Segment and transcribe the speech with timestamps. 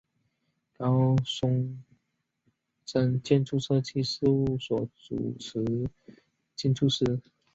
[0.79, 1.77] 高松
[2.87, 5.63] 伸建筑设计事务所主持
[6.55, 7.21] 建筑师。